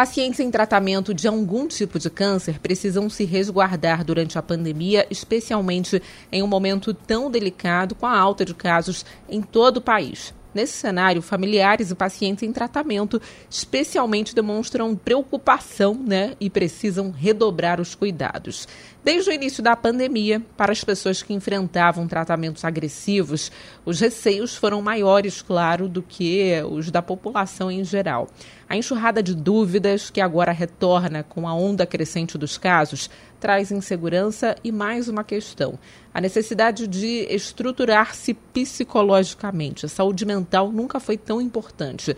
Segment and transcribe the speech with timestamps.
[0.00, 6.02] Pacientes em tratamento de algum tipo de câncer precisam se resguardar durante a pandemia, especialmente
[6.32, 10.32] em um momento tão delicado com a alta de casos em todo o país.
[10.54, 17.94] Nesse cenário, familiares e pacientes em tratamento especialmente demonstram preocupação né, e precisam redobrar os
[17.94, 18.66] cuidados.
[19.02, 23.50] Desde o início da pandemia, para as pessoas que enfrentavam tratamentos agressivos,
[23.82, 28.28] os receios foram maiores, claro, do que os da população em geral.
[28.68, 33.08] A enxurrada de dúvidas, que agora retorna com a onda crescente dos casos,
[33.40, 35.78] traz insegurança e mais uma questão:
[36.12, 39.86] a necessidade de estruturar-se psicologicamente.
[39.86, 42.14] A saúde mental nunca foi tão importante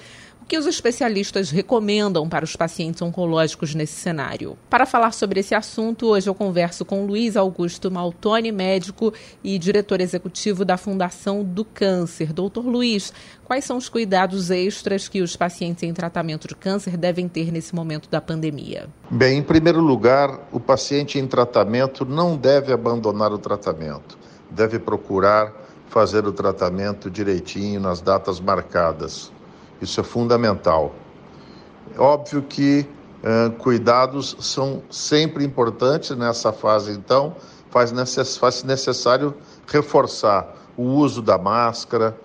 [0.52, 4.54] que os especialistas recomendam para os pacientes oncológicos nesse cenário.
[4.68, 10.02] Para falar sobre esse assunto, hoje eu converso com Luiz Augusto Maltoni, médico e diretor
[10.02, 12.34] executivo da Fundação do Câncer.
[12.34, 13.14] Doutor Luiz,
[13.46, 17.74] quais são os cuidados extras que os pacientes em tratamento de câncer devem ter nesse
[17.74, 18.90] momento da pandemia?
[19.10, 24.18] Bem, em primeiro lugar, o paciente em tratamento não deve abandonar o tratamento,
[24.50, 25.50] deve procurar
[25.88, 29.32] fazer o tratamento direitinho nas datas marcadas.
[29.82, 30.94] Isso é fundamental.
[31.98, 32.86] Óbvio que
[33.58, 37.34] cuidados são sempre importantes nessa fase, então
[37.68, 39.34] faz, necess faz necessário
[39.66, 42.16] reforçar o uso da máscara,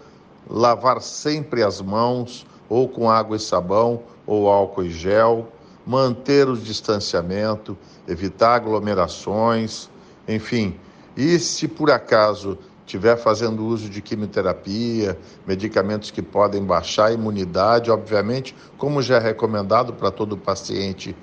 [0.50, 5.48] lavar sempre as mãos, ou com água e sabão, ou álcool e gel,
[5.86, 9.90] manter o distanciamento, evitar aglomerações,
[10.28, 10.80] enfim.
[11.16, 12.58] E se por acaso
[12.88, 19.20] estiver fazendo uso de quimioterapia, medicamentos que podem baixar a imunidade, obviamente, como já é
[19.20, 21.14] recomendado para todo paciente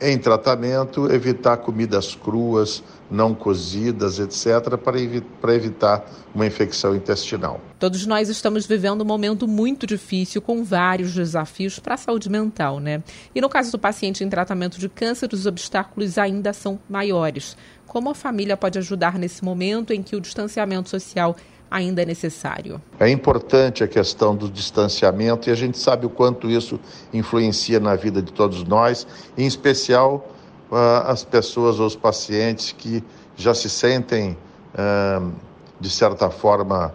[0.00, 6.04] em tratamento, evitar comidas cruas, não cozidas, etc., para, evi para evitar
[6.34, 7.60] uma infecção intestinal.
[7.78, 12.78] Todos nós estamos vivendo um momento muito difícil, com vários desafios para a saúde mental,
[12.78, 13.02] né?
[13.34, 17.56] E no caso do paciente em tratamento de câncer, os obstáculos ainda são maiores.
[17.86, 21.34] Como a família pode ajudar nesse momento em que o distanciamento social
[21.70, 22.80] ainda é necessário?
[22.98, 26.78] É importante a questão do distanciamento e a gente sabe o quanto isso
[27.12, 29.06] influencia na vida de todos nós,
[29.36, 30.28] em especial
[30.70, 33.02] uh, as pessoas ou os pacientes que
[33.36, 34.36] já se sentem,
[34.74, 35.32] uh,
[35.80, 36.94] de certa forma,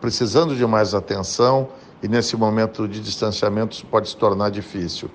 [0.00, 1.68] precisando de mais atenção
[2.02, 5.10] e nesse momento de distanciamento isso pode se tornar difícil.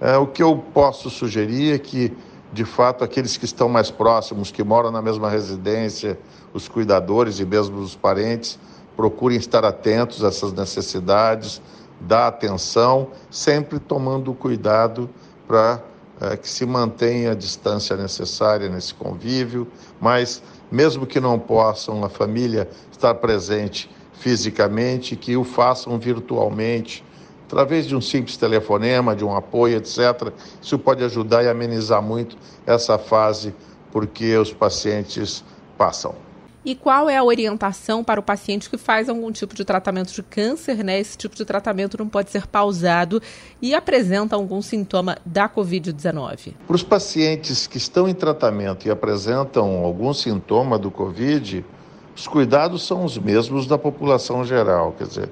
[0.00, 2.16] Uh, o que eu posso sugerir é que
[2.52, 6.18] de fato, aqueles que estão mais próximos, que moram na mesma residência,
[6.52, 8.58] os cuidadores e mesmo os parentes,
[8.96, 11.60] procurem estar atentos a essas necessidades,
[12.00, 15.08] dar atenção, sempre tomando cuidado
[15.46, 15.80] para
[16.20, 19.68] é, que se mantenha a distância necessária nesse convívio,
[20.00, 27.04] mas mesmo que não possam a família estar presente fisicamente, que o façam virtualmente,
[27.48, 30.30] através de um simples telefonema, de um apoio, etc.
[30.60, 32.36] Isso pode ajudar e amenizar muito
[32.66, 33.54] essa fase
[33.90, 35.42] porque os pacientes
[35.78, 36.14] passam.
[36.62, 40.22] E qual é a orientação para o paciente que faz algum tipo de tratamento de
[40.22, 41.00] câncer, né?
[41.00, 43.22] Esse tipo de tratamento não pode ser pausado
[43.62, 46.52] e apresenta algum sintoma da Covid-19.
[46.66, 51.64] Para os pacientes que estão em tratamento e apresentam algum sintoma do Covid,
[52.14, 54.94] os cuidados são os mesmos da população geral.
[54.98, 55.30] Quer dizer,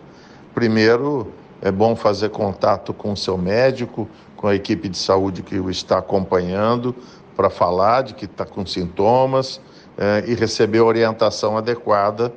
[0.55, 1.31] primeiro,
[1.63, 5.71] é bom fazer contato com o seu médico, com a equipe de saúde que o
[5.71, 6.95] está acompanhando,
[7.37, 9.61] para falar de que está com sintomas
[9.97, 12.33] é, e receber orientação adequada.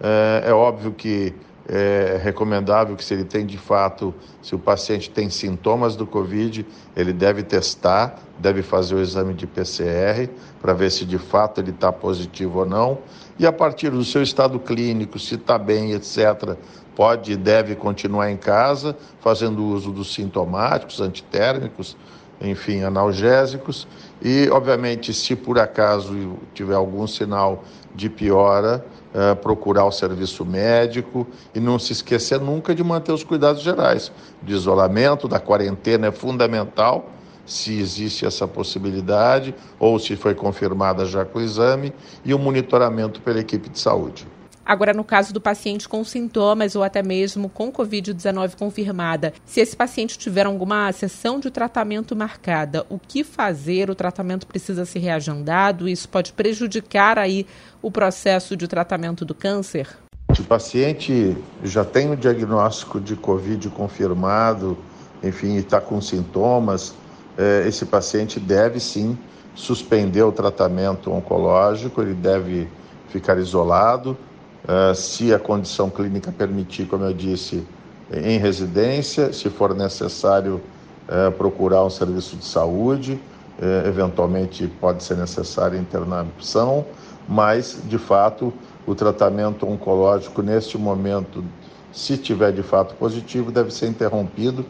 [0.00, 1.34] É, é óbvio que
[1.68, 6.66] é recomendável que se ele tem de fato, se o paciente tem sintomas do Covid,
[6.94, 10.28] ele deve testar, deve fazer o exame de PCR
[10.60, 12.98] para ver se de fato ele está positivo ou não.
[13.38, 16.56] E a partir do seu estado clínico, se está bem, etc.,
[16.94, 21.96] pode e deve continuar em casa, fazendo uso dos sintomáticos, antitérmicos,
[22.40, 23.86] enfim, analgésicos.
[24.22, 27.64] E, obviamente, se por acaso tiver algum sinal
[27.94, 28.84] de piora,
[29.14, 34.10] é, procurar o serviço médico e não se esquecer nunca de manter os cuidados gerais.
[34.42, 37.10] De isolamento, da quarentena é fundamental,
[37.46, 41.92] se existe essa possibilidade ou se foi confirmada já com o exame,
[42.24, 44.26] e o monitoramento pela equipe de saúde.
[44.66, 49.76] Agora, no caso do paciente com sintomas ou até mesmo com Covid-19 confirmada, se esse
[49.76, 53.90] paciente tiver alguma sessão de tratamento marcada, o que fazer?
[53.90, 55.86] O tratamento precisa ser reagendado?
[55.86, 57.46] Isso pode prejudicar aí
[57.82, 59.86] o processo de tratamento do câncer?
[60.34, 64.78] Se o paciente já tem o diagnóstico de Covid confirmado,
[65.22, 66.94] enfim, está com sintomas,
[67.36, 69.18] eh, esse paciente deve sim
[69.54, 72.66] suspender o tratamento oncológico, ele deve
[73.10, 74.16] ficar isolado
[74.64, 77.66] Uh, se a condição clínica permitir, como eu disse,
[78.12, 80.60] em residência, se for necessário
[81.08, 83.12] uh, procurar um serviço de saúde,
[83.58, 86.86] uh, eventualmente pode ser necessária internação,
[87.28, 88.52] mas de fato
[88.86, 91.44] o tratamento oncológico neste momento,
[91.92, 94.64] se tiver de fato positivo, deve ser interrompido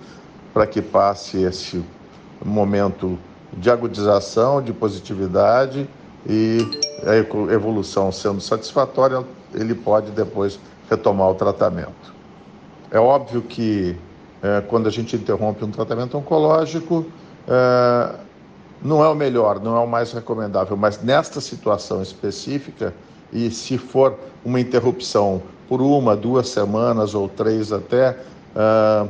[0.52, 1.84] para que passe esse
[2.44, 3.18] momento
[3.52, 5.88] de agudização, de positividade
[6.26, 6.58] e
[7.04, 7.16] a
[7.52, 9.24] evolução sendo satisfatória,
[9.54, 10.58] ele pode depois
[10.90, 12.14] retomar o tratamento.
[12.90, 13.96] É óbvio que
[14.42, 17.06] é, quando a gente interrompe um tratamento oncológico,
[17.48, 18.14] é,
[18.82, 22.94] não é o melhor, não é o mais recomendável, mas nesta situação específica,
[23.32, 28.18] e se for uma interrupção por uma, duas semanas ou três até,
[28.54, 29.08] é,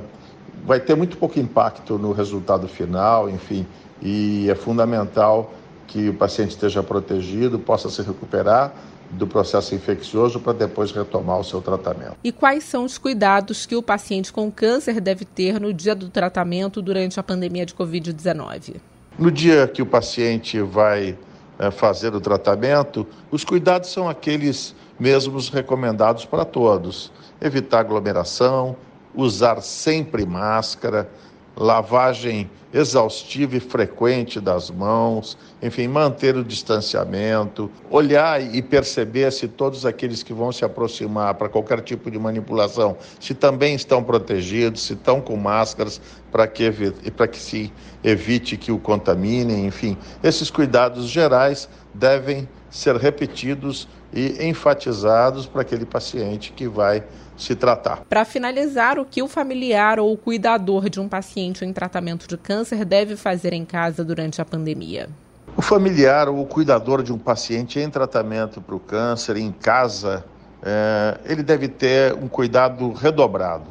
[0.64, 3.66] vai ter muito pouco impacto no resultado final, enfim,
[4.00, 5.52] e é fundamental
[5.86, 8.72] que o paciente esteja protegido, possa se recuperar
[9.10, 12.16] do processo infeccioso para depois retomar o seu tratamento.
[12.22, 16.08] E quais são os cuidados que o paciente com câncer deve ter no dia do
[16.08, 18.76] tratamento durante a pandemia de Covid-19?
[19.18, 21.16] No dia que o paciente vai
[21.58, 28.76] é, fazer o tratamento, os cuidados são aqueles mesmos recomendados para todos: evitar aglomeração,
[29.14, 31.08] usar sempre máscara,
[31.56, 39.86] lavagem exaustiva e frequente das mãos, enfim, manter o distanciamento, olhar e perceber se todos
[39.86, 44.94] aqueles que vão se aproximar para qualquer tipo de manipulação, se também estão protegidos, se
[44.94, 46.00] estão com máscaras,
[46.32, 46.68] para que,
[47.16, 47.72] para que se
[48.02, 49.96] evite que o contaminem, enfim.
[50.20, 57.02] Esses cuidados gerais devem ser repetidos e enfatizados para aquele paciente que vai
[57.36, 58.02] se tratar.
[58.08, 62.36] Para finalizar, o que o familiar ou o cuidador de um paciente em tratamento de
[62.36, 65.08] câncer deve fazer em casa durante a pandemia?
[65.56, 70.24] O familiar ou o cuidador de um paciente em tratamento para o câncer em casa,
[70.62, 73.70] é, ele deve ter um cuidado redobrado.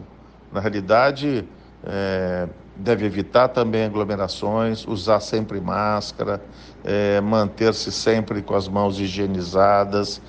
[0.51, 1.47] Na realidade,
[1.85, 6.41] é, deve evitar também aglomerações, usar sempre máscara,
[6.83, 10.21] é, manter-se sempre com as mãos higienizadas,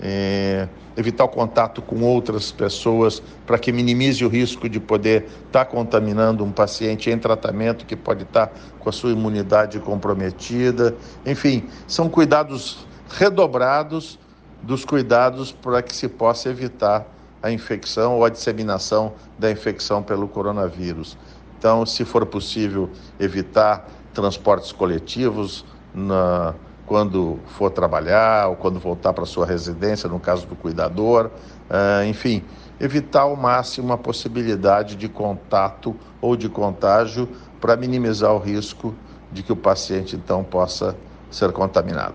[0.00, 0.66] é,
[0.96, 5.64] evitar o contato com outras pessoas para que minimize o risco de poder estar tá
[5.64, 10.94] contaminando um paciente em tratamento que pode estar tá com a sua imunidade comprometida.
[11.24, 14.18] Enfim, são cuidados redobrados
[14.62, 17.06] dos cuidados para que se possa evitar
[17.42, 21.16] a infecção ou a disseminação da infecção pelo coronavírus.
[21.60, 25.62] Então, se for possível, evitar transportes coletivos
[25.94, 26.54] na,
[26.86, 31.26] quando for trabalhar ou quando voltar para sua residência, no caso do cuidador,
[31.68, 32.42] uh, enfim,
[32.80, 37.28] evitar ao máximo a possibilidade de contato ou de contágio
[37.60, 38.94] para minimizar o risco
[39.30, 40.96] de que o paciente então possa
[41.30, 42.14] ser contaminado.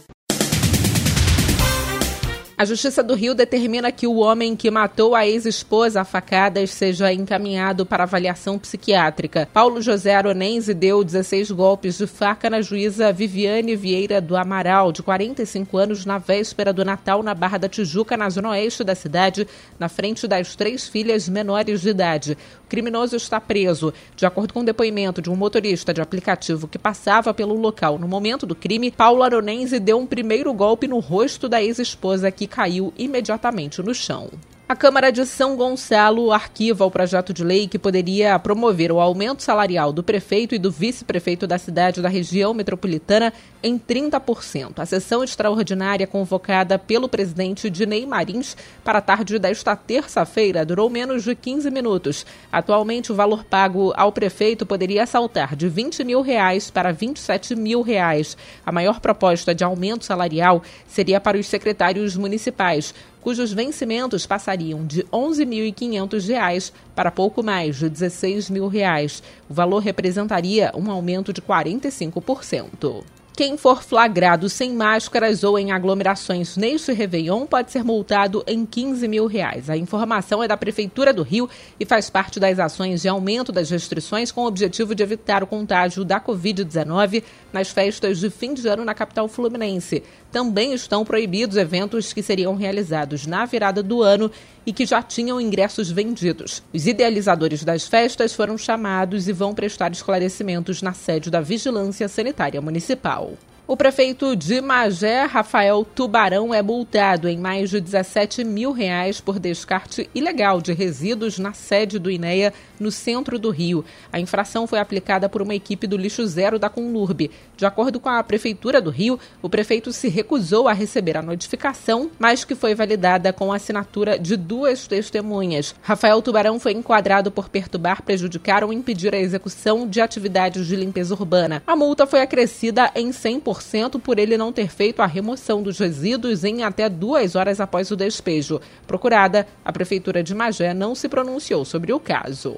[2.61, 7.11] A Justiça do Rio determina que o homem que matou a ex-esposa a facadas seja
[7.11, 9.49] encaminhado para avaliação psiquiátrica.
[9.51, 15.01] Paulo José Aronense deu 16 golpes de faca na juíza Viviane Vieira do Amaral, de
[15.01, 19.47] 45 anos, na véspera do Natal, na Barra da Tijuca, na zona oeste da cidade,
[19.79, 22.37] na frente das três filhas menores de idade.
[22.71, 23.93] Criminoso está preso.
[24.15, 28.07] De acordo com o depoimento de um motorista de aplicativo que passava pelo local no
[28.07, 32.93] momento do crime, Paulo Aronense deu um primeiro golpe no rosto da ex-esposa que caiu
[32.97, 34.29] imediatamente no chão.
[34.71, 39.43] A Câmara de São Gonçalo arquiva o projeto de lei que poderia promover o aumento
[39.43, 44.79] salarial do prefeito e do vice-prefeito da cidade da região metropolitana em 30%.
[44.79, 51.25] A sessão extraordinária convocada pelo presidente Dinei Marins para a tarde desta terça-feira durou menos
[51.25, 52.25] de 15 minutos.
[52.49, 57.81] Atualmente, o valor pago ao prefeito poderia saltar de 20 mil reais para 27 mil
[57.81, 58.37] reais.
[58.65, 65.01] A maior proposta de aumento salarial seria para os secretários municipais cujos vencimentos passariam de
[65.01, 69.23] R$ 11.500 para pouco mais de 16 mil reais.
[69.49, 73.03] O valor representaria um aumento de 45%.
[73.33, 79.07] Quem for flagrado sem máscaras ou em aglomerações neste Réveillon pode ser multado em 15
[79.07, 79.69] mil reais.
[79.69, 83.69] A informação é da Prefeitura do Rio e faz parte das ações de aumento das
[83.69, 87.23] restrições com o objetivo de evitar o contágio da Covid-19
[87.53, 90.03] nas festas de fim de ano na capital fluminense.
[90.29, 94.29] Também estão proibidos eventos que seriam realizados na virada do ano
[94.65, 96.61] e que já tinham ingressos vendidos.
[96.73, 102.61] Os idealizadores das festas foram chamados e vão prestar esclarecimentos na sede da Vigilância Sanitária
[102.61, 103.30] Municipal.
[103.67, 109.39] O prefeito de Magé, Rafael Tubarão, é multado em mais de 17 mil reais por
[109.39, 113.85] descarte ilegal de resíduos na sede do INEA, no centro do Rio.
[114.11, 117.29] A infração foi aplicada por uma equipe do Lixo Zero da Conlurb.
[117.55, 122.09] De acordo com a Prefeitura do Rio, o prefeito se recusou a receber a notificação,
[122.17, 125.75] mas que foi validada com a assinatura de duas testemunhas.
[125.83, 131.13] Rafael Tubarão foi enquadrado por perturbar, prejudicar ou impedir a execução de atividades de limpeza
[131.13, 131.61] urbana.
[131.65, 133.50] A multa foi acrescida em 100%
[133.99, 137.95] por ele não ter feito a remoção dos resíduos em até duas horas após o
[137.95, 138.61] despejo.
[138.87, 142.57] Procurada, a Prefeitura de Magé não se pronunciou sobre o caso.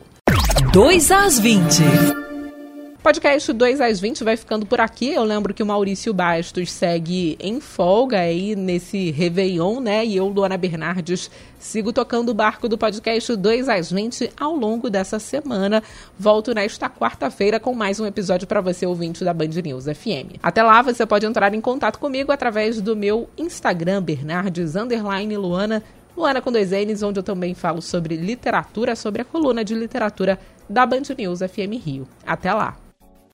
[0.72, 2.23] 2 às 20.
[3.04, 5.10] Podcast 2 às 20 vai ficando por aqui.
[5.10, 10.06] Eu lembro que o Maurício Bastos segue em folga aí nesse Réveillon, né?
[10.06, 11.30] E eu, Luana Bernardes,
[11.60, 15.84] sigo tocando o barco do podcast 2 às 20 ao longo dessa semana.
[16.18, 20.40] Volto nesta quarta-feira com mais um episódio para você, ouvinte da Band News FM.
[20.42, 24.76] Até lá, você pode entrar em contato comigo através do meu Instagram, Bernardes
[25.38, 25.84] Luana.
[26.16, 30.40] Luana com dois N's, onde eu também falo sobre literatura, sobre a coluna de literatura
[30.70, 32.08] da Band News FM Rio.
[32.26, 32.83] Até lá!